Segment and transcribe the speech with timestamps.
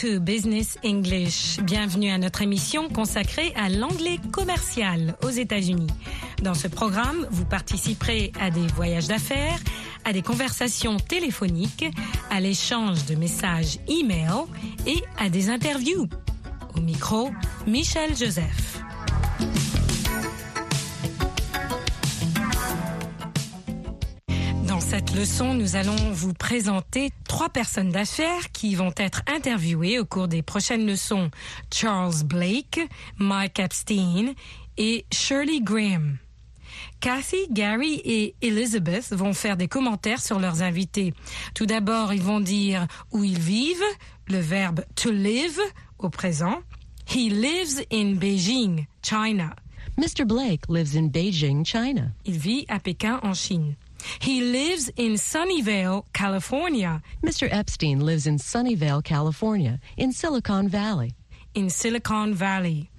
[0.00, 1.58] to Business English.
[1.62, 5.86] Bienvenue à notre émission consacrée à l'anglais commercial aux États-Unis.
[6.42, 9.58] Dans ce programme, vous participerez à des voyages d'affaires,
[10.04, 11.86] à des conversations téléphoniques,
[12.30, 14.44] à l'échange de messages e-mail
[14.86, 16.06] et à des interviews.
[16.76, 17.30] Au micro,
[17.66, 18.82] Michel Joseph.
[24.96, 30.26] Cette leçon, nous allons vous présenter trois personnes d'affaires qui vont être interviewées au cours
[30.26, 31.30] des prochaines leçons.
[31.70, 32.80] Charles Blake,
[33.18, 34.32] Mike Epstein
[34.78, 36.16] et Shirley Graham.
[37.00, 41.12] Kathy, Gary et Elizabeth vont faire des commentaires sur leurs invités.
[41.54, 43.76] Tout d'abord, ils vont dire où ils vivent,
[44.28, 45.60] le verbe to live
[45.98, 46.62] au présent.
[47.06, 49.54] He lives in Beijing, China.
[49.98, 50.24] Mr.
[50.24, 52.12] Blake lives in Beijing, China.
[52.24, 53.76] Il vit à Pékin, en Chine.
[54.20, 57.02] He lives in Sunnyvale, California.
[57.22, 57.48] Mr.
[57.50, 61.14] Epstein lives in Sunnyvale, California, in Silicon Valley.
[61.54, 62.90] In Silicon Valley,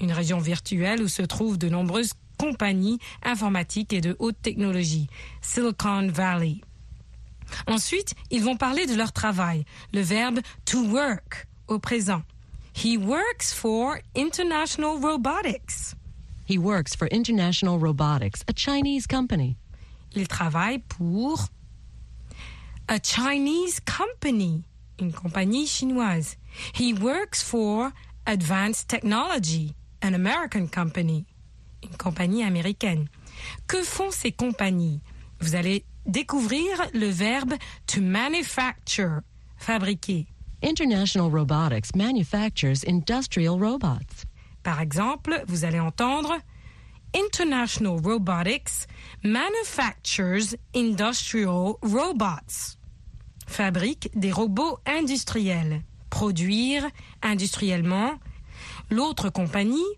[0.00, 5.08] une région virtuelle où se trouvent de nombreuses compagnies informatiques et de haute technologie.
[5.40, 6.60] Silicon Valley.
[7.66, 12.22] Ensuite, ils vont parler de leur travail, le verbe to work au présent.
[12.72, 15.94] He works for International Robotics.
[16.46, 19.56] He works for International Robotics, a Chinese company.
[20.14, 21.48] Il travaille pour
[22.88, 24.64] a Chinese company,
[25.00, 26.36] une compagnie chinoise.
[26.74, 27.92] He works for
[28.26, 31.24] Advanced Technology, an American company,
[31.84, 33.08] une compagnie américaine.
[33.68, 35.00] Que font ces compagnies?
[35.40, 37.54] Vous allez découvrir le verbe
[37.86, 39.20] to manufacture,
[39.56, 40.26] fabriquer.
[40.62, 44.26] International Robotics manufactures industrial robots.
[44.62, 46.36] Par exemple, vous allez entendre
[47.14, 48.86] International Robotics
[49.22, 52.76] manufactures industrial robots.
[53.46, 55.82] Fabrique des robots industriels.
[56.08, 56.88] Produire
[57.22, 58.18] industriellement.
[58.90, 59.96] L'autre compagnie,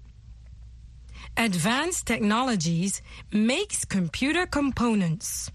[1.37, 3.01] Advanced Technologies,
[3.33, 5.51] makes computer components.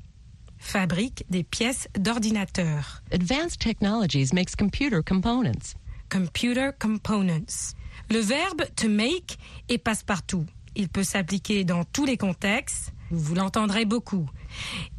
[0.58, 3.02] Fabrique des pièces d'ordinateur.
[3.12, 5.76] Advanced Technologies makes computer components.
[6.10, 7.76] Computer components.
[8.10, 9.38] Le verbe to make
[9.70, 10.46] est passe-partout.
[10.80, 12.94] Il peut s'appliquer dans tous les contextes.
[13.10, 14.30] Vous l'entendrez beaucoup.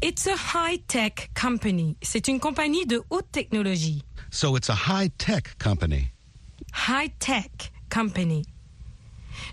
[0.02, 1.96] It's a high-tech company.
[2.02, 4.02] C'est une compagnie de haute technologie.
[4.32, 6.10] So it's a high tech company.
[6.72, 8.44] High-tech company.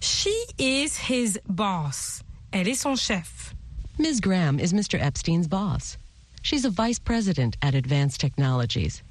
[0.01, 2.23] She is his boss.
[2.51, 3.53] Elle est son chef.
[3.99, 4.19] Ms.
[4.19, 4.99] Graham is Mr.
[4.99, 5.99] Epstein's boss.
[6.41, 9.03] She's a vice president at Advanced Technologies.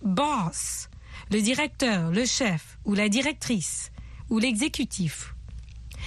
[0.00, 0.88] Boss.
[1.30, 3.90] Le directeur, le chef, ou la directrice,
[4.30, 5.33] ou l'exécutif.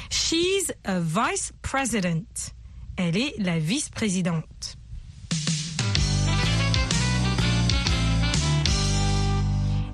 [0.09, 2.53] She's a vice president.
[2.97, 4.75] Elle est la vice-présidente.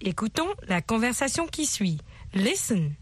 [0.01, 1.99] Écoutons la conversation qui suit.
[2.33, 2.97] Listen.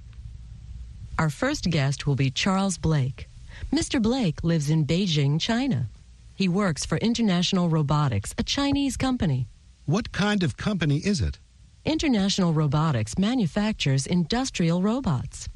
[1.18, 3.28] Our first guest will be Charles Blake.
[3.72, 4.02] Mr.
[4.02, 5.88] Blake lives in Beijing, China.
[6.36, 9.48] He works for International Robotics, a Chinese company.
[9.86, 11.40] What kind of company is it?
[11.86, 15.48] International Robotics manufactures industrial robots.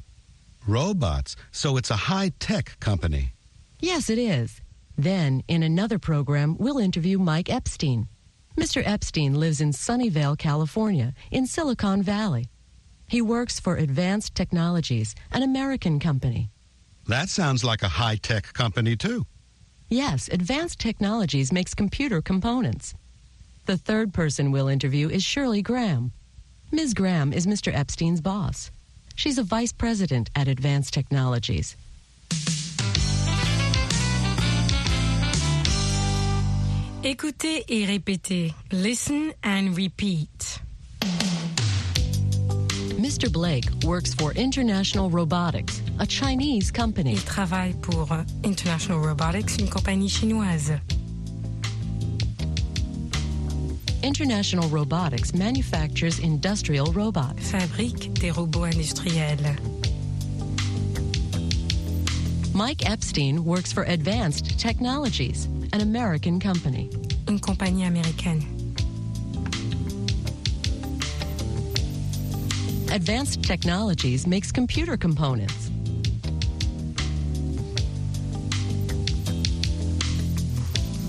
[0.66, 1.36] Robots.
[1.52, 3.32] So it's a high tech company.
[3.80, 4.60] Yes, it is.
[4.98, 8.08] Then, in another program, we'll interview Mike Epstein.
[8.56, 8.82] Mr.
[8.86, 12.46] Epstein lives in Sunnyvale, California, in Silicon Valley.
[13.06, 16.50] He works for Advanced Technologies, an American company.
[17.06, 19.26] That sounds like a high tech company, too.
[19.88, 22.94] Yes, Advanced Technologies makes computer components.
[23.66, 26.12] The third person we'll interview is Shirley Graham.
[26.72, 26.94] Ms.
[26.94, 27.72] Graham is Mr.
[27.72, 28.70] Epstein's boss.
[29.16, 31.74] She's a vice president at Advanced Technologies.
[37.02, 38.52] Écoutez et répétez.
[38.72, 40.60] Listen and repeat.
[42.98, 43.30] Mr.
[43.30, 47.12] Blake works for International Robotics, a Chinese company.
[47.12, 48.10] Il travaille pour
[48.44, 50.72] International Robotics, une compagnie chinoise.
[54.02, 57.50] International Robotics manufactures industrial robots.
[57.50, 59.56] Fabrique des robots industriels.
[62.54, 66.88] Mike Epstein works for Advanced Technologies, an American company.
[67.28, 68.44] Une compagnie américaine.
[72.92, 75.70] Advanced Technologies makes computer components.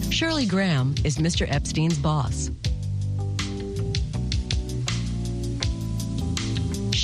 [0.10, 1.48] Shirley Graham is Mr.
[1.50, 2.50] Epstein's boss.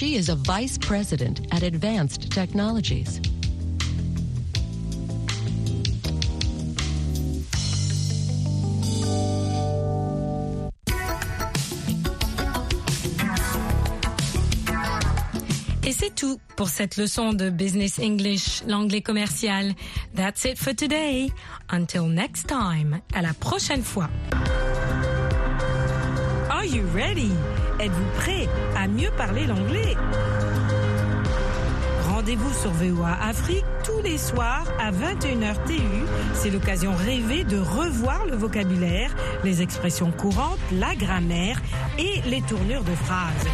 [0.03, 3.21] She is a vice president at Advanced Technologies.
[16.15, 19.73] tout pour cette leçon de Business English, l'anglais commercial.
[20.13, 21.31] That's it for today.
[21.69, 22.99] Until next time.
[23.13, 24.09] À la prochaine fois.
[26.51, 27.31] Are you ready?
[27.79, 28.47] Êtes-vous prêt?
[28.87, 29.95] Mieux parler l'anglais?
[32.09, 35.81] Rendez-vous sur VOA Afrique tous les soirs à 21h TU.
[36.33, 41.61] C'est l'occasion rêvée de revoir le vocabulaire, les expressions courantes, la grammaire
[41.97, 43.47] et les tournures de phrases.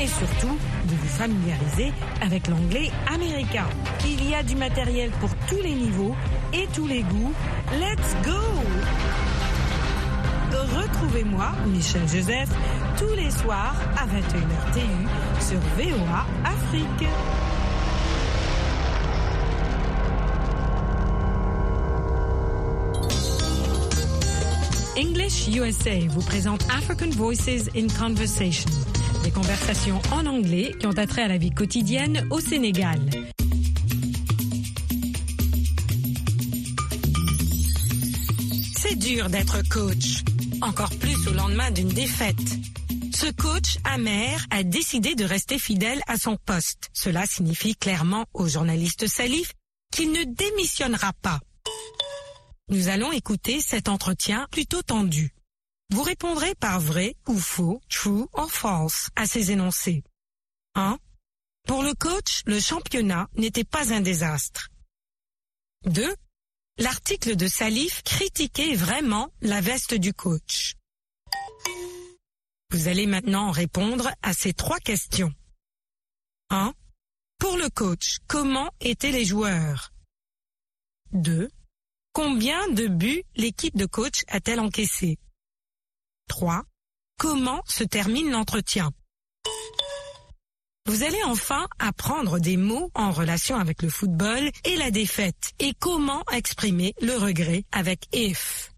[0.00, 3.66] Et surtout, de vous familiariser avec l'anglais américain.
[4.04, 6.14] Il y a du matériel pour tous les niveaux
[6.52, 7.32] et tous les goûts.
[7.72, 8.95] Let's go!
[10.96, 12.48] Retrouvez-moi, Michel Joseph,
[12.98, 17.08] tous les soirs à 21h TU sur VOA Afrique.
[24.96, 28.70] English USA vous présente African Voices in Conversation,
[29.22, 33.00] des conversations en anglais qui ont attrait à la vie quotidienne au Sénégal.
[38.78, 40.22] C'est dur d'être coach,
[40.62, 42.36] encore plus au lendemain d'une défaite.
[43.14, 46.90] Ce coach amer a décidé de rester fidèle à son poste.
[46.92, 49.52] Cela signifie clairement au journaliste Salif
[49.92, 51.40] qu'il ne démissionnera pas.
[52.68, 55.32] Nous allons écouter cet entretien plutôt tendu.
[55.92, 60.02] Vous répondrez par vrai ou faux, true or false à ces énoncés.
[60.74, 60.98] 1.
[61.66, 64.68] Pour le coach, le championnat n'était pas un désastre.
[65.86, 66.14] 2.
[66.78, 70.74] L'article de Salif critiquait vraiment la veste du coach.
[72.70, 75.32] Vous allez maintenant répondre à ces trois questions.
[76.50, 76.74] 1.
[77.38, 79.94] Pour le coach, comment étaient les joueurs?
[81.12, 81.48] 2.
[82.12, 85.18] Combien de buts l'équipe de coach a-t-elle encaissé
[86.28, 86.62] 3.
[87.18, 88.92] Comment se termine l'entretien?
[90.86, 95.72] Vous allez enfin apprendre des mots en relation avec le football et la défaite et
[95.76, 98.72] comment exprimer le regret avec if.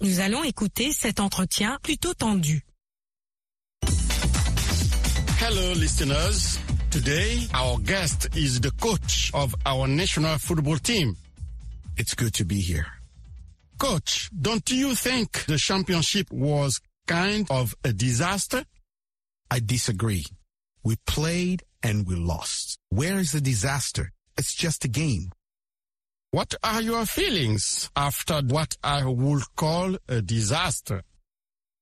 [0.00, 2.64] Nous allons écouter cet entretien plutôt tendu.
[5.40, 6.60] Hello, listeners.
[6.92, 11.16] Today, our guest is the coach of our national football team.
[11.98, 12.86] It's good to be here.
[13.78, 18.64] Coach, don't you think the championship was kind of a disaster?
[19.50, 20.24] I disagree.
[20.84, 22.78] We played and we lost.
[22.90, 24.12] Where is the disaster?
[24.36, 25.30] It's just a game.
[26.30, 31.02] What are your feelings after what I would call a disaster?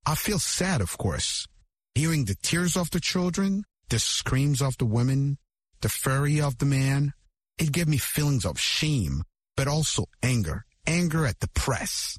[0.04, 1.46] I feel sad, of course.
[1.94, 5.38] Hearing the tears of the children, the screams of the women,
[5.80, 7.12] the fury of the man,
[7.58, 9.22] it gave me feelings of shame,
[9.56, 10.64] but also anger.
[10.86, 12.18] Anger at the press.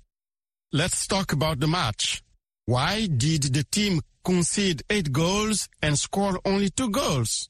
[0.72, 2.24] Let's talk about the match.
[2.72, 7.50] Why did the team concede eight goals and score only two goals?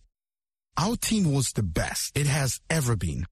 [0.78, 3.28] Our team was the best it has ever been.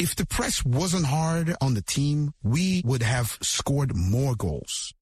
[0.00, 4.92] If the press wasn't hard on the team, we would have scored more goals.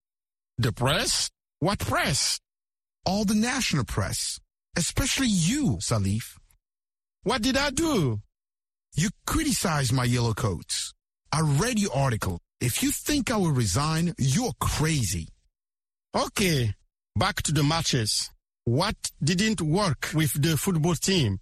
[0.59, 1.31] The press?
[1.61, 2.38] What press?
[3.06, 4.38] All the national press,
[4.77, 6.37] especially you, Salif.
[7.23, 8.21] What did I do?
[8.95, 10.93] You criticized my yellow coats.
[11.33, 12.40] I read your article.
[12.61, 15.28] If you think I will resign, you're crazy.
[16.16, 16.73] Okay,
[17.14, 18.30] back to the matches.
[18.64, 21.40] What didn't work with the football team?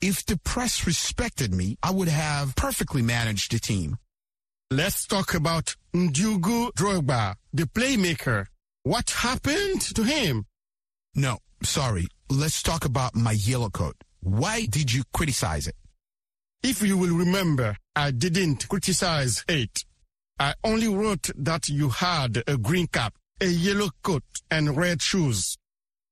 [0.00, 3.98] If the press respected me, I would have perfectly managed the team.
[4.72, 8.46] Let's talk about Ndugu Drogba, the playmaker.
[8.82, 10.46] What happened to him?
[11.14, 12.08] No, sorry.
[12.28, 13.94] Let's talk about my yellow coat.
[14.18, 15.76] Why did you criticize it?
[16.64, 19.84] If you will remember, I didn't criticize it.
[20.40, 25.56] I only wrote that you had a green cap, a yellow coat, and red shoes.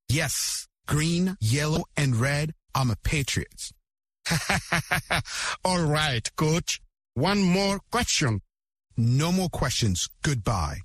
[0.09, 2.55] Yes, green, yellow, and red.
[2.75, 3.73] I'm a patriot.
[5.65, 6.81] All right, coach.
[7.15, 8.41] One more question.
[8.97, 10.09] No more questions.
[10.23, 10.79] Goodbye.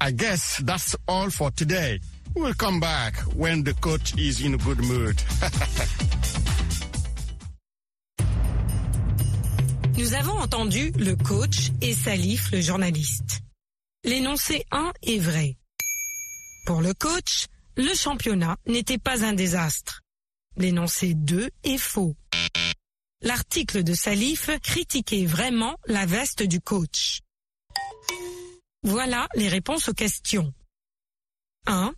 [0.00, 2.00] I guess that's all for today.
[2.34, 5.22] We'll come back when the coach is in a good mood.
[9.96, 13.42] Nous avons entendu le coach et Salif, le journaliste.
[14.04, 15.56] L'énoncé 1 est vrai.
[16.66, 20.02] Pour le coach, le championnat n'était pas un désastre.
[20.56, 22.16] L'énoncé 2 est faux.
[23.20, 27.20] L'article de Salif critiquait vraiment la veste du coach.
[28.82, 30.52] Voilà les réponses aux questions.
[31.68, 31.94] 1.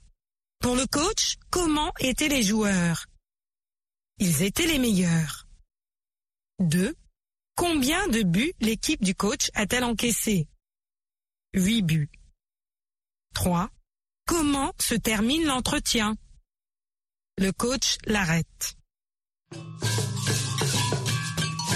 [0.61, 3.07] Pour le coach, comment étaient les joueurs?
[4.19, 5.49] Ils étaient les meilleurs.
[6.59, 6.95] 2.
[7.57, 10.47] Combien de buts l'équipe du coach a-t-elle encaissé?
[11.55, 12.11] 8 buts.
[13.35, 13.71] 3.
[14.27, 16.17] Comment se termine l'entretien?
[17.39, 18.77] Le coach l'arrête.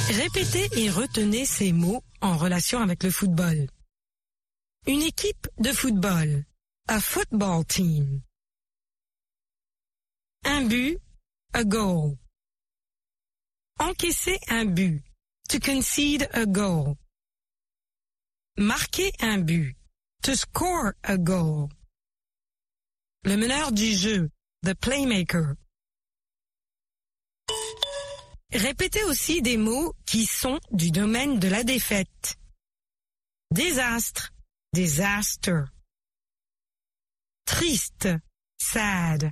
[0.08, 3.68] Répétez et retenez ces mots en relation avec le football.
[4.86, 6.44] Une équipe de football.
[6.88, 8.22] A football team.
[10.44, 10.98] Un but.
[11.52, 12.16] A goal.
[13.78, 15.02] Encaisser un but.
[15.50, 16.96] To concede a goal.
[18.58, 19.76] Marquer un but.
[20.24, 21.70] To score a goal.
[23.22, 24.30] Le meneur du jeu.
[24.64, 25.54] The playmaker.
[28.52, 32.36] Répétez aussi des mots qui sont du domaine de la défaite.
[33.52, 34.32] Désastre.
[34.72, 35.66] Disaster.
[37.46, 38.08] Triste.
[38.60, 39.30] Sad.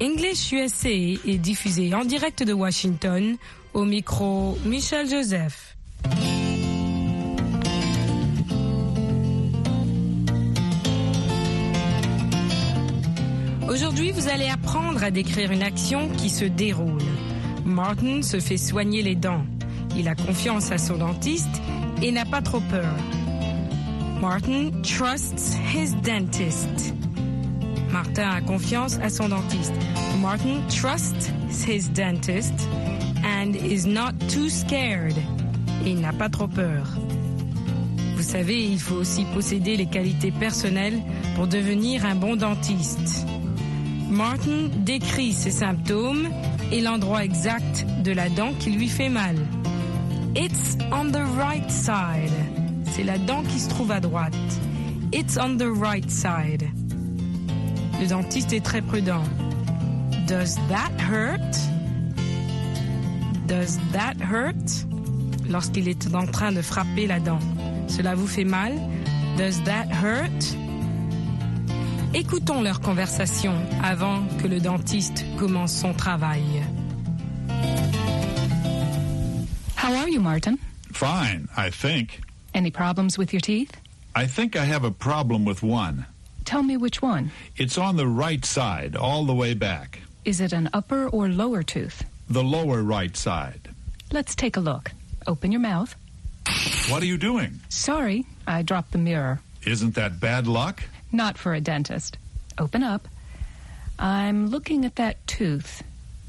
[0.00, 3.36] English USA est diffusé en direct de Washington
[3.74, 5.69] au micro Michel Joseph.
[14.12, 17.02] Vous allez apprendre à décrire une action qui se déroule.
[17.64, 19.44] Martin se fait soigner les dents.
[19.96, 21.62] Il a confiance à son dentiste
[22.02, 22.94] et n'a pas trop peur.
[24.20, 26.94] Martin trusts his dentist.
[27.90, 29.74] Martin a confiance à son dentiste.
[30.20, 31.32] Martin trusts
[31.66, 32.68] his dentist
[33.24, 35.16] and is not too scared.
[35.86, 36.86] Il n'a pas trop peur.
[38.16, 41.00] Vous savez, il faut aussi posséder les qualités personnelles
[41.36, 43.26] pour devenir un bon dentiste.
[44.10, 46.28] Martin décrit ses symptômes
[46.72, 49.36] et l'endroit exact de la dent qui lui fait mal.
[50.34, 52.32] It's on the right side.
[52.92, 54.34] C'est la dent qui se trouve à droite.
[55.12, 56.68] It's on the right side.
[58.00, 59.22] Le dentiste est très prudent.
[60.26, 61.56] Does that hurt?
[63.46, 64.86] Does that hurt?
[65.48, 67.40] Lorsqu'il est en train de frapper la dent.
[67.88, 68.72] Cela vous fait mal?
[69.36, 70.56] Does that hurt?
[72.12, 76.42] Écoutons leur conversation avant que le dentiste commence son travail.
[79.76, 80.58] How are you, Martin?
[80.92, 82.20] Fine, I think.
[82.52, 83.76] Any problems with your teeth?
[84.16, 86.04] I think I have a problem with one.
[86.44, 87.30] Tell me which one.
[87.56, 90.00] It's on the right side, all the way back.
[90.24, 92.02] Is it an upper or lower tooth?
[92.28, 93.68] The lower right side.
[94.10, 94.90] Let's take a look.
[95.28, 95.94] Open your mouth.
[96.88, 97.60] What are you doing?
[97.68, 99.40] Sorry, I dropped the mirror.
[99.64, 100.82] Isn't that bad luck?
[101.12, 102.18] Not for a dentist.
[102.58, 103.08] Open up.
[103.98, 105.82] I'm looking at that tooth.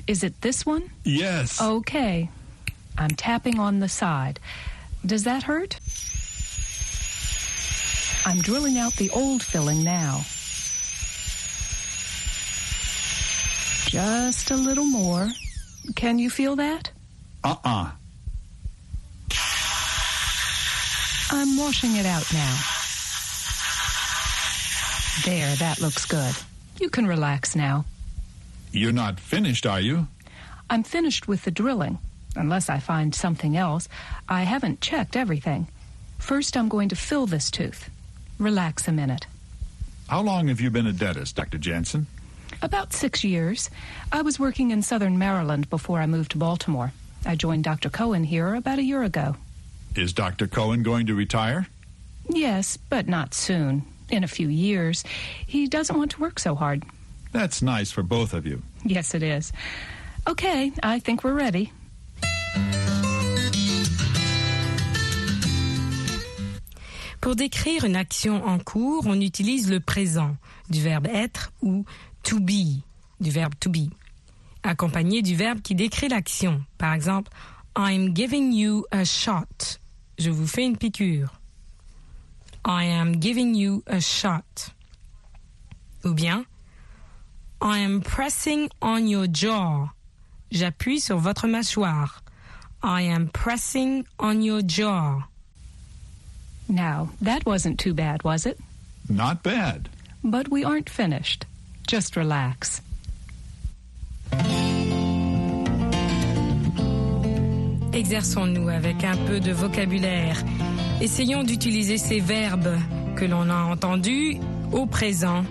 [0.08, 0.90] Is it this one?
[1.04, 1.62] Yes.
[1.62, 2.30] Okay.
[2.98, 4.40] I'm tapping on the side.
[5.06, 5.80] Does that hurt?
[8.26, 10.22] I'm drilling out the old filling now.
[13.88, 15.30] Just a little more.
[15.96, 16.92] Can you feel that?
[17.44, 17.92] Uh-uh.
[21.32, 22.71] I'm washing it out now.
[25.26, 26.34] There, that looks good.
[26.80, 27.86] You can relax now.
[28.72, 30.08] You're not finished, are you?
[30.70, 32.00] I'm finished with the drilling.
[32.36, 33.90] Unless I find something else.
[34.30, 35.68] I haven't checked everything.
[36.18, 37.90] First, I'm going to fill this tooth.
[38.40, 39.28] Relax a minute.
[40.08, 41.58] How long have you been a dentist, Dr.
[41.58, 42.08] Jansen?
[42.62, 43.70] About six years.
[44.12, 46.94] I was working in southern Maryland before I moved to Baltimore.
[47.26, 47.90] I joined Dr.
[47.90, 49.36] Cohen here about a year ago.
[49.96, 50.48] Is Dr.
[50.48, 51.68] Cohen going to retire?
[52.30, 53.84] Yes, but not soon.
[54.12, 55.04] In a few years.
[55.48, 56.84] He doesn't want to work so hard.
[57.32, 58.62] That's nice for both of you.
[58.84, 59.54] Yes, it is.
[60.28, 61.72] Okay, I think we're ready.
[67.22, 70.36] Pour décrire une action en cours, on utilise le présent
[70.70, 71.86] du verbe être ou
[72.24, 72.82] to be
[73.22, 73.90] du verbe to be,
[74.64, 76.64] accompagné du verbe qui décrit l'action.
[76.78, 77.32] Par exemple,
[77.78, 79.78] I'm giving you a shot.
[80.18, 81.41] Je vous fais une piqûre.
[82.64, 84.70] I am giving you a shot.
[86.06, 86.46] Ou bien,
[87.62, 89.90] I am pressing on your jaw.
[90.52, 92.22] J'appuie sur votre mâchoire.
[92.84, 95.24] I am pressing on your jaw.
[96.68, 98.60] Now, that wasn't too bad, was it?
[99.10, 99.90] Not bad.
[100.24, 101.46] But we aren't finished.
[101.88, 102.82] Just relax.
[107.94, 110.42] Exerçons-nous avec un peu de vocabulaire.
[111.02, 112.78] Essayons d'utiliser ces verbes
[113.16, 114.38] que l'on a entendus
[114.72, 115.44] au présent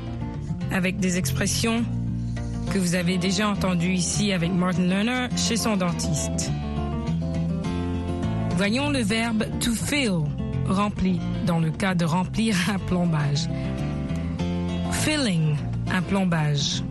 [0.70, 1.84] avec des expressions
[2.72, 6.52] que vous avez déjà entendues ici avec Martin Lerner chez son dentiste.
[8.56, 10.20] Voyons le verbe to fill,
[10.68, 13.48] rempli, dans le cas de remplir un plombage.
[14.92, 15.56] Filling,
[15.90, 16.84] un plombage.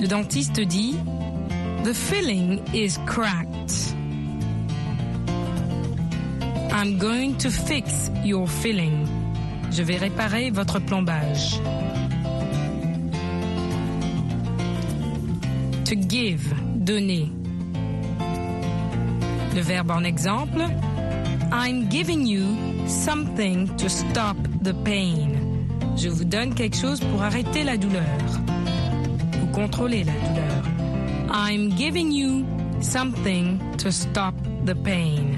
[0.00, 0.94] Le dentiste dit
[1.84, 3.53] The filling is cracked.
[6.76, 9.06] I'm going to fix your filling.
[9.70, 11.60] Je vais réparer votre plombage.
[15.84, 17.30] To give, donner.
[19.54, 20.66] Le verbe en exemple.
[21.52, 22.42] I'm giving you
[22.88, 25.30] something to stop the pain.
[25.96, 28.02] Je vous donne quelque chose pour arrêter la douleur.
[29.40, 30.64] Ou contrôler la douleur.
[31.32, 32.44] I'm giving you
[32.80, 34.34] something to stop
[34.66, 35.33] the pain.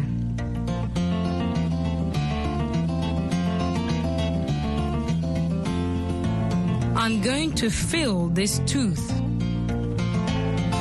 [7.06, 9.12] I'm going to fill this tooth.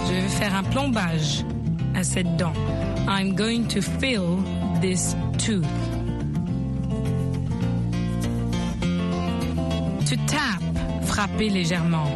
[0.08, 1.46] Je vais faire un plombage
[1.94, 2.56] à cette dent.
[3.08, 4.38] I'm going to fill
[4.82, 5.70] this tooth.
[10.08, 10.64] To tap,
[11.04, 12.10] frapper légèrement.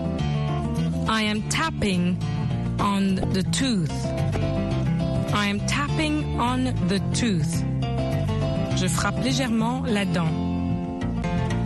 [1.08, 2.18] I am tapping
[2.80, 3.94] on the tooth.
[5.36, 7.64] I am tapping on the tooth.
[8.76, 10.34] Je frappe légèrement la dent.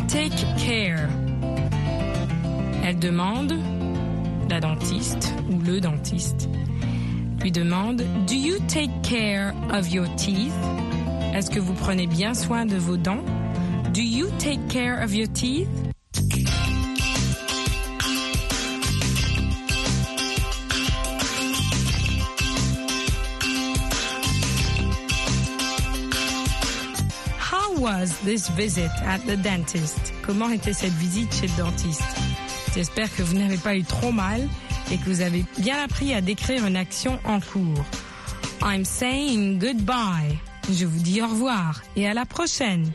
[0.09, 1.07] Take care.
[2.85, 3.53] Elle demande,
[4.49, 6.49] la dentiste ou le dentiste,
[7.41, 10.51] lui demande Do you take care of your teeth?
[11.33, 13.23] Est-ce que vous prenez bien soin de vos dents?
[13.93, 15.69] Do you take care of your teeth?
[27.39, 30.13] How was this visit at the dentist?
[30.21, 32.12] Comment était cette visite chez le dentiste?
[32.75, 34.47] J'espère que vous n'avez pas eu trop mal
[34.91, 37.85] et que vous avez bien appris à décrire une action en cours.
[38.63, 40.39] I'm saying goodbye.
[40.71, 42.91] Je vous dis au revoir et à la prochaine.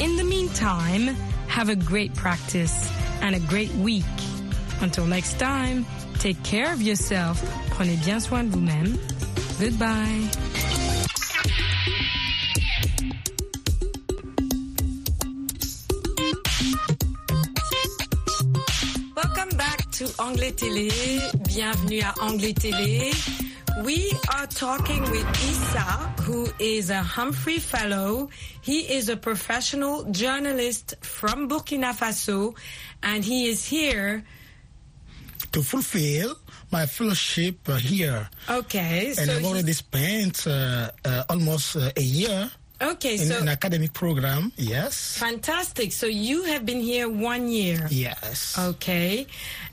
[0.00, 1.14] In the meantime,
[1.48, 2.90] have a great practice
[3.22, 4.04] and a great week.
[4.82, 5.84] Until next time,
[6.18, 7.42] take care of yourself.
[7.70, 8.96] Prenez bien soin de vous-même.
[9.60, 10.49] Goodbye.
[20.30, 20.88] Anglais Télé.
[21.48, 23.10] Bienvenue à Anglais Télé.
[23.82, 28.28] We are talking with Issa, who is a Humphrey Fellow.
[28.62, 32.54] He is a professional journalist from Burkina Faso,
[33.02, 34.22] and he is here.
[35.52, 36.36] to fulfill
[36.70, 38.28] my fellowship here.
[38.48, 42.48] Okay, and so I've already spent uh, uh, almost uh, a year
[42.80, 44.52] okay, in so an academic program.
[44.56, 45.16] Yes.
[45.18, 45.92] fantastic.
[45.92, 47.86] So you have been here one year.
[47.90, 48.58] Yes.
[48.58, 49.26] Okay.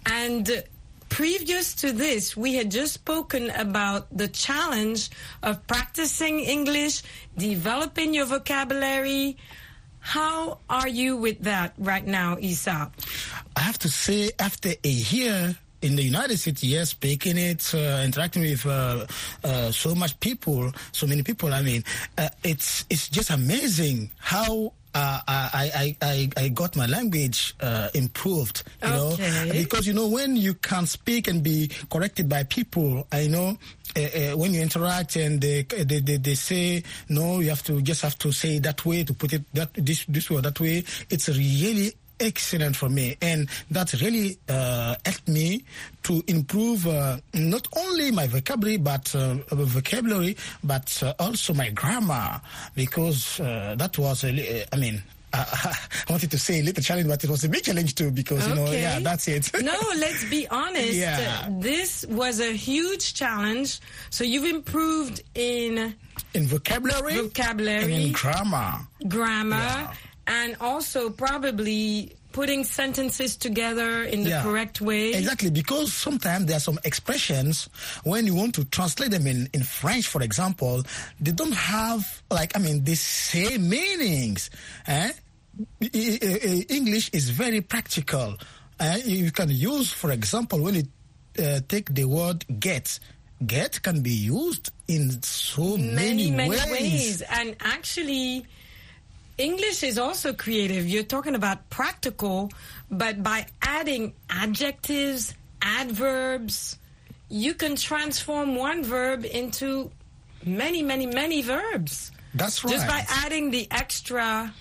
[0.05, 0.63] And
[1.09, 5.09] previous to this, we had just spoken about the challenge
[5.43, 7.03] of practicing English,
[7.37, 9.37] developing your vocabulary.
[9.99, 12.91] How are you with that right now, Isa?
[13.55, 18.01] I have to say, after a year in the United States, yes, speaking it, uh,
[18.03, 19.05] interacting with uh,
[19.43, 21.53] uh, so much people, so many people.
[21.53, 21.83] I mean,
[22.17, 24.73] uh, it's it's just amazing how.
[24.95, 29.45] Uh, I, I, I, I got my language uh, improved, you Okay.
[29.45, 33.59] know, because you know when you can speak and be corrected by people, I know
[33.95, 37.79] uh, uh, when you interact and they, they, they, they say no, you have to
[37.83, 40.59] just have to say that way to put it that this this way or that
[40.59, 40.83] way.
[41.11, 45.63] It's really excellent for me and that really uh, helped me
[46.03, 52.41] to improve uh, not only my vocabulary but uh, vocabulary but uh, also my grammar
[52.75, 55.01] because uh, that was a i mean
[55.33, 55.45] uh,
[56.07, 58.47] I wanted to say a little challenge, but it was a big challenge too because
[58.47, 59.51] you know, yeah, that's it.
[59.61, 60.93] no, let's be honest.
[60.93, 61.49] Yeah.
[61.59, 63.79] This was a huge challenge.
[64.09, 65.95] So you've improved in
[66.33, 68.79] in vocabulary, vocabulary, and in grammar.
[69.07, 69.91] grammar,
[70.27, 74.43] and also probably putting sentences together in the Yeah.
[74.43, 75.13] correct way.
[75.13, 77.67] Exactly, because sometimes there are some expressions
[78.03, 80.83] when you want to translate them in, in French, for example,
[81.19, 84.51] they don't have like I mean the same meanings.
[84.85, 85.11] Eh?
[86.69, 88.37] English is very practical.
[88.79, 88.97] Eh?
[89.05, 90.83] You can use, for example, when you
[91.43, 92.99] uh, take the word get.
[93.45, 96.71] Get can be used in so many, many, many ways.
[96.71, 97.21] ways.
[97.21, 98.45] And actually,
[99.37, 100.87] English is also creative.
[100.87, 102.51] You're talking about practical,
[102.89, 106.77] but by adding adjectives, adverbs,
[107.29, 109.91] you can transform one verb into
[110.43, 112.11] many, many, many verbs.
[112.33, 112.73] That's right.
[112.73, 114.53] Just by adding the extra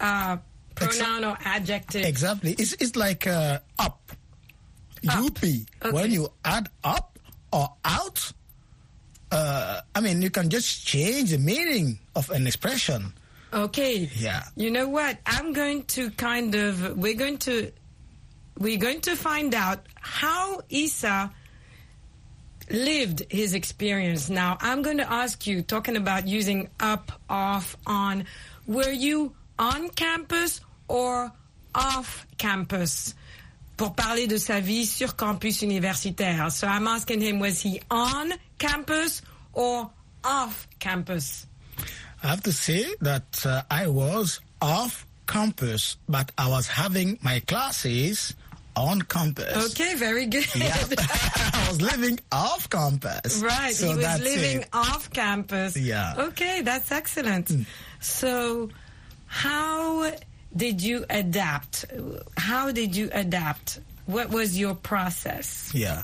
[0.00, 0.36] uh,
[0.74, 2.04] pronoun or adjective.
[2.04, 2.52] Exactly.
[2.52, 4.12] It's, it's like uh, up.
[5.08, 5.38] UP.
[5.90, 7.18] When you add up
[7.52, 8.32] or out,
[9.30, 13.12] uh, I mean, you can just change the meaning of an expression.
[13.52, 14.10] Okay.
[14.16, 14.42] Yeah.
[14.56, 15.18] You know what?
[15.26, 17.72] I'm going to kind of we're going to
[18.58, 21.30] we're going to find out how Isa
[22.70, 24.28] lived his experience.
[24.28, 28.24] Now, I'm going to ask you talking about using up, off, on.
[28.66, 31.32] Were you on campus or
[31.74, 33.14] off campus?
[33.76, 36.50] Pour parler de sa vie sur campus universitaire.
[36.50, 39.88] So I'm asking him, was he on campus or
[40.24, 41.46] off campus?
[42.22, 47.40] I have to say that uh, I was off campus, but I was having my
[47.40, 48.34] classes
[48.74, 49.72] on campus.
[49.72, 50.46] Okay, very good.
[50.56, 53.40] I was living off campus.
[53.42, 54.68] Right, So he was that's living it.
[54.72, 55.76] off campus.
[55.76, 56.14] Yeah.
[56.18, 57.50] Okay, that's excellent.
[58.00, 58.70] So,
[59.26, 60.12] how
[60.56, 61.84] did you adapt?
[62.36, 63.80] How did you adapt?
[64.06, 65.70] What was your process?
[65.74, 66.02] Yeah,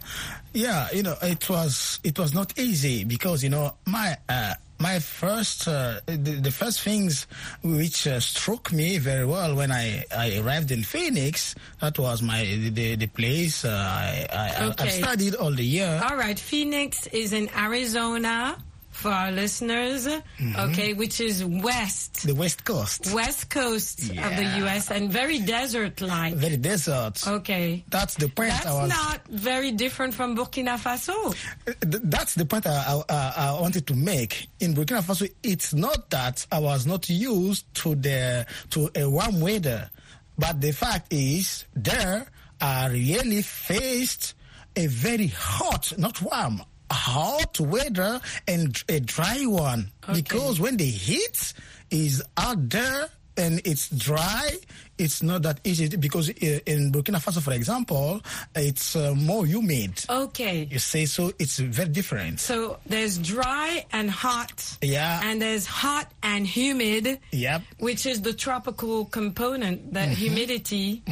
[0.53, 0.88] yeah.
[0.92, 5.66] You know, it was it was not easy because you know my uh, my first
[5.66, 7.27] uh, the, the first things
[7.62, 12.44] which uh, struck me very well when I, I arrived in Phoenix that was my
[12.79, 14.85] the, the place uh, I, I, Okay.
[14.85, 15.92] I studied all the year.
[16.09, 18.57] All right, Phoenix is in Arizona
[18.95, 20.07] for our listeners.
[20.07, 20.57] Mm-hmm.
[20.71, 24.91] Okay, which is west, the West Coast, west coast of the U.S.
[24.91, 26.35] and very desert-like.
[26.35, 27.27] very desert.
[27.27, 27.85] Okay.
[27.89, 28.51] That's the point.
[28.51, 31.35] That's I was, not very different from Burkina Faso.
[31.67, 34.47] Uh, th- That's the point I, I, I wanted to make.
[34.61, 39.41] In Burkina Faso, it's not that I was not used to the to a warm
[39.41, 39.91] weather,
[40.39, 42.27] but the fact is there
[42.61, 44.35] I really faced
[44.77, 49.90] a very hot, not warm, hot weather and a dry one.
[50.12, 51.53] Because when the heat
[51.90, 54.51] is out there and it's dry,
[54.97, 56.33] it's not that easy because uh,
[56.66, 58.20] in Burkina Faso, for example,
[58.55, 60.05] it's uh, more humid.
[60.09, 60.68] Okay.
[60.70, 62.38] You say so, it's very different.
[62.38, 64.79] So there's dry and hot.
[64.83, 65.20] Yeah.
[65.25, 67.18] And there's hot and humid.
[67.33, 67.62] Yep.
[67.79, 70.12] Which is the tropical component, the Mm-hmm.
[70.12, 71.03] humidity.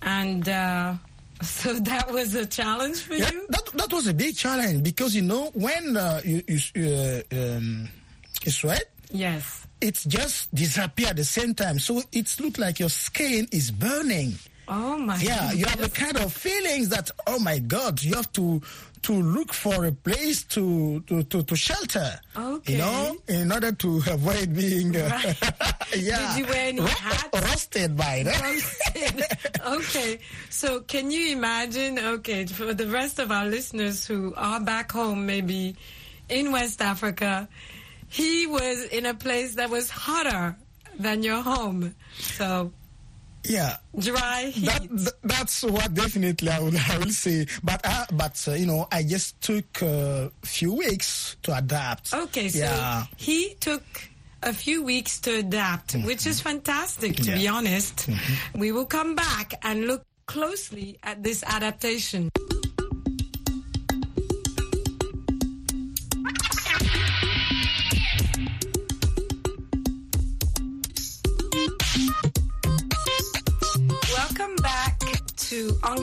[0.00, 0.94] And uh,
[1.44, 3.46] so that was a challenge for Yeah, you?
[3.48, 7.22] that, that was a big challenge because, you know, when uh, you, you, uh,
[7.56, 7.88] um,
[8.44, 9.66] you sweat, Yes.
[9.80, 11.78] it just disappear at the same time.
[11.78, 14.34] So it looks like your skin is burning.
[14.68, 18.30] Oh my Yeah, you have the kind of feelings that, oh my God, you have
[18.34, 18.60] to
[19.02, 22.20] to look for a place to to, to, to shelter.
[22.36, 22.72] Okay.
[22.74, 25.20] You know, in order to avoid being, uh,
[25.96, 27.28] yeah, Did you wear any hats?
[27.32, 28.40] roasted by that.
[28.42, 29.24] Roasted.
[29.66, 30.18] okay.
[30.50, 35.26] So can you imagine, okay, for the rest of our listeners who are back home,
[35.26, 35.76] maybe
[36.28, 37.48] in West Africa,
[38.08, 40.56] he was in a place that was hotter
[40.98, 41.94] than your home.
[42.18, 42.72] So
[43.44, 43.76] Yeah.
[43.98, 44.52] dry.
[44.64, 47.46] That, th- that's what definitely I will, I will say.
[47.62, 52.12] But uh, but uh, you know, I just took a few weeks to adapt.
[52.14, 53.82] Okay, so yeah, he took
[54.42, 57.22] a few weeks to adapt, which is fantastic, to.
[57.30, 57.34] Yeah.
[57.36, 58.08] Be honest.
[58.54, 62.30] We will come back and look closely at this adaptation.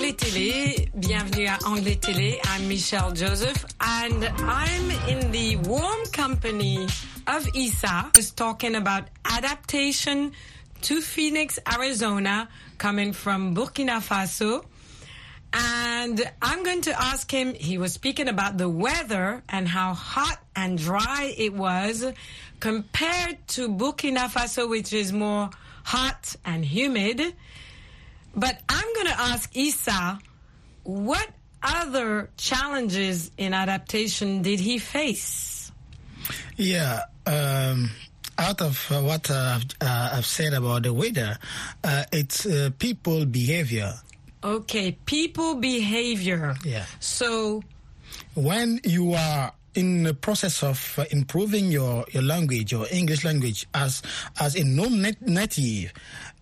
[0.08, 0.90] Anglais Télé.
[0.96, 2.40] Bienvenue à Anglais Télé.
[2.46, 6.88] I'm Michelle Joseph and I'm in the warm company
[7.28, 8.10] of Isa.
[8.18, 10.32] Is talking about adaptation
[10.84, 14.64] to Phoenix, Arizona, coming from Burkina Faso.
[15.52, 20.40] And I'm going to ask him, he was speaking about the weather and how hot
[20.56, 22.06] and dry it was
[22.62, 25.50] compared to Burkina Faso, which is more
[25.84, 27.34] hot and humid.
[28.38, 30.20] But I'm going to ask Isa,
[30.84, 31.28] what
[31.64, 35.72] other challenges in adaptation did he face?
[36.56, 37.02] Yeah.
[37.26, 37.90] Um,
[38.38, 41.40] out of uh, what uh, uh, I've said about the weather,
[41.84, 43.94] uh, it's uh, people behavior.
[44.44, 46.56] Okay, people behavior.
[46.64, 46.86] Yeah.
[47.00, 47.64] So,
[48.36, 53.68] when you are in the process of uh, improving your, your language, your English language,
[53.74, 54.02] as
[54.40, 55.94] as a non-native,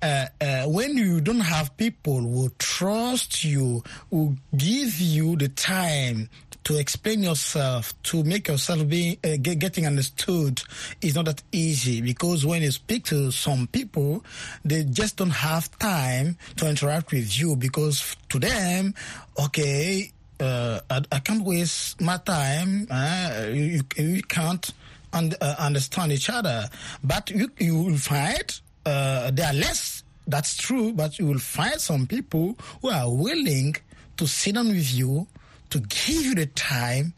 [0.06, 6.30] uh, uh, when you don't have people who trust you, who give you the time
[6.64, 10.62] to explain yourself, to make yourself be uh, get, getting understood,
[11.02, 12.02] is not that easy.
[12.02, 14.24] Because when you speak to some people,
[14.64, 17.56] they just don't have time to interact with you.
[17.56, 18.94] Because to them,
[19.40, 22.88] okay, uh, I, I, can't waste my time.
[22.92, 24.72] Uh, you, you, can't
[25.14, 26.70] uh, understand each other,
[27.04, 30.04] but you you will find uh, there are less.
[30.28, 33.76] That's true, but you will find some people who are willing
[34.18, 35.28] to sit down with you
[35.70, 37.14] to give you the time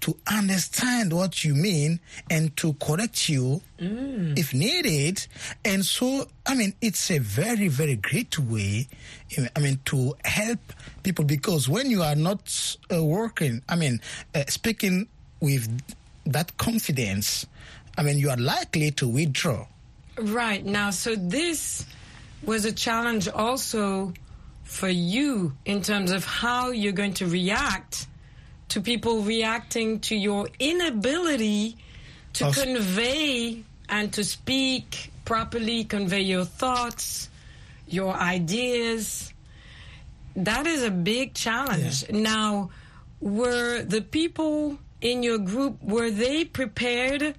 [0.00, 2.00] to understand what you mean
[2.30, 4.38] and to correct you mm.
[4.38, 5.26] if needed.
[5.64, 8.88] And so, I mean, it's a very, very great way,
[9.56, 10.60] I mean, to help
[11.02, 14.00] people because when you are not uh, working, I mean,
[14.34, 15.08] uh, speaking
[15.40, 15.68] with
[16.26, 17.46] that confidence,
[17.96, 19.66] I mean, you are likely to withdraw.
[20.20, 20.64] Right.
[20.64, 21.86] Now, so this
[22.42, 24.12] was a challenge also
[24.64, 28.06] for you in terms of how you're going to react
[28.68, 31.76] to people reacting to your inability
[32.34, 37.28] to convey and to speak properly, convey your thoughts,
[37.86, 39.32] your ideas.
[40.36, 42.04] That is a big challenge.
[42.08, 42.20] Yeah.
[42.20, 42.70] Now,
[43.20, 47.36] were the people in your group were they prepared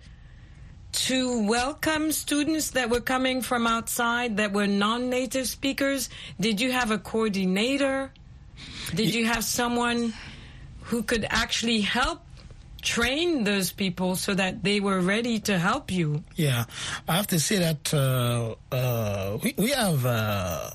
[1.07, 6.09] to welcome students that were coming from outside that were non-native speakers?
[6.39, 8.11] Did you have a coordinator?
[8.93, 10.13] Did you have someone
[10.81, 12.19] who could actually help
[12.81, 16.23] train those people so that they were ready to help you?
[16.35, 16.65] Yeah,
[17.07, 20.05] I have to say that uh, uh, we, we have.
[20.05, 20.71] Uh,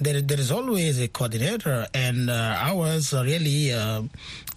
[0.00, 4.02] there, there is always a coordinator, and uh, ours really uh,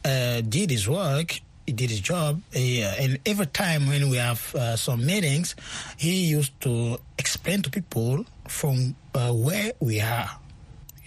[0.04, 2.41] uh, did his work he did his job.
[2.51, 5.56] He, uh, and every time when we have uh, some meetings,
[5.97, 10.30] he used to explain to people from uh, where we are.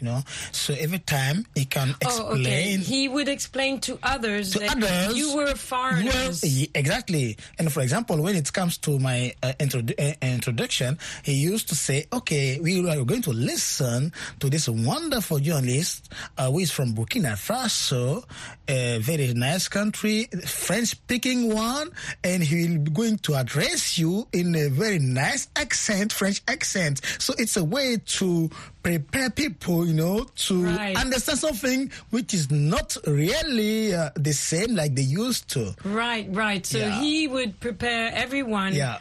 [0.00, 2.26] You know, so every time he can explain.
[2.26, 2.76] Oh, okay.
[2.78, 6.42] He would explain to others to that others, you were foreigners.
[6.42, 7.36] Well, exactly.
[7.58, 11.74] And for example, when it comes to my uh, introdu- uh, introduction, he used to
[11.74, 16.94] say, "Okay, we are going to listen to this wonderful journalist uh, who is from
[16.94, 18.24] Burkina Faso,
[18.68, 21.90] a very nice country, French-speaking one,
[22.24, 27.00] and he will be going to address you in a very nice accent, French accent.
[27.18, 28.48] So it's a way to
[28.82, 30.96] prepare people, you know, to Right.
[30.96, 35.74] understand something which is not really uh, the same like they used to.
[35.84, 36.64] Right, right.
[36.64, 37.00] So Yeah.
[37.00, 38.74] he would prepare everyone.
[38.74, 38.98] Yeah.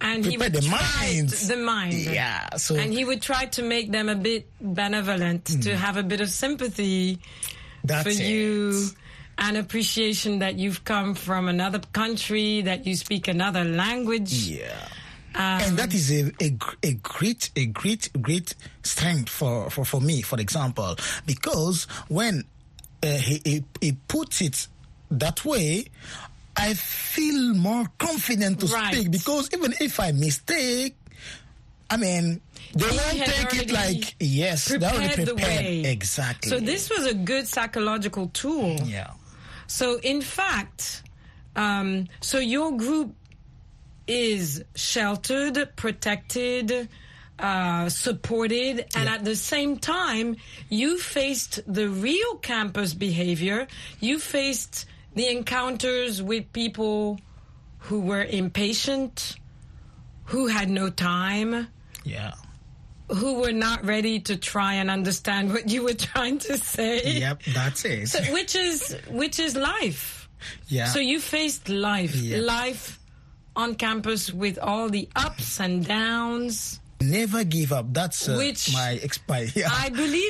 [0.00, 1.46] And he Prepare would the try minds.
[1.46, 1.94] the mind.
[1.94, 6.02] Yeah, so- and he would try to make them a bit benevolent, to have a
[6.02, 7.20] bit of sympathy
[7.84, 8.18] That's for it.
[8.18, 8.88] you,
[9.38, 14.32] and appreciation that you've come from another country, that you speak another language.
[14.32, 14.74] Yeah.
[15.34, 20.00] Um, and that is a, a, a great, a great, great strength for, for, for
[20.00, 22.44] me, for example, because when
[23.02, 24.66] uh, he, he, he puts it
[25.10, 25.86] that way,
[26.56, 28.94] I feel more confident to Right.
[28.94, 30.96] speak because even if I mistake,
[31.88, 32.40] I mean,
[32.74, 35.64] they He won't take it like, yes, they prepared already the prepared.
[35.64, 35.82] way.
[35.90, 36.50] Exactly.
[36.50, 38.76] So this was a good psychological tool.
[38.84, 39.10] Yeah.
[39.66, 41.02] So in fact,
[41.56, 43.14] um, so your group
[44.06, 46.88] is sheltered, protected,
[47.38, 50.36] uh, supported, and at the same time,
[50.68, 53.66] you faced the real campus behavior.
[54.00, 57.18] You faced the encounters with people
[57.78, 59.34] who were impatient,
[60.26, 61.68] who had no time,
[62.04, 62.32] Yeah.
[63.08, 67.18] who were not ready to try and understand what you were trying to say.
[67.18, 68.08] Yep, that's it.
[68.08, 70.28] So, which is which is life.
[70.68, 70.86] yeah.
[70.86, 72.38] So you faced life, Yeah.
[72.38, 72.98] life
[73.56, 76.80] on campus with all the ups and downs.
[77.00, 77.92] Never give up.
[77.92, 79.68] That's uh, Which my, ex- my yeah.
[79.72, 80.12] I believe